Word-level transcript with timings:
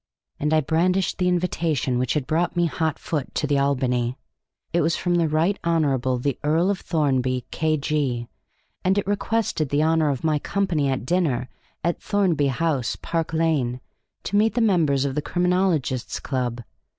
And 0.39 0.51
I 0.51 0.61
brandished 0.61 1.19
the 1.19 1.27
invitation 1.29 1.99
which 1.99 2.15
had 2.15 2.25
brought 2.25 2.55
me 2.55 2.65
hotfoot 2.67 3.35
to 3.35 3.45
the 3.45 3.59
Albany: 3.59 4.17
it 4.73 4.81
was 4.81 4.95
from 4.95 5.13
the 5.13 5.27
Right 5.29 5.59
Hon. 5.63 5.83
the 6.17 6.39
Earl 6.43 6.71
of 6.71 6.79
Thornaby, 6.79 7.45
K.G.; 7.51 8.27
and 8.83 8.97
it 8.97 9.05
requested 9.05 9.69
the 9.69 9.83
honor 9.83 10.09
of 10.09 10.23
my 10.23 10.39
company 10.39 10.89
at 10.89 11.05
dinner, 11.05 11.49
at 11.83 12.01
Thornaby 12.01 12.47
House, 12.47 12.95
Park 12.99 13.31
Lane, 13.31 13.79
to 14.23 14.35
meet 14.35 14.55
the 14.55 14.59
members 14.59 15.05
of 15.05 15.13
the 15.13 15.21
Criminologists' 15.21 16.19
Club. 16.19 16.63